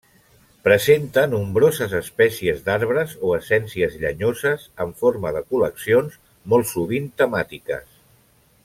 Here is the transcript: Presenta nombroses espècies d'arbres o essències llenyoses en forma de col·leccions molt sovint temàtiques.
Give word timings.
Presenta 0.67 1.25
nombroses 1.33 1.93
espècies 1.99 2.63
d'arbres 2.69 3.13
o 3.29 3.35
essències 3.39 3.99
llenyoses 4.05 4.67
en 4.87 4.97
forma 5.03 5.35
de 5.37 5.45
col·leccions 5.53 6.19
molt 6.55 6.73
sovint 6.75 7.07
temàtiques. 7.25 7.87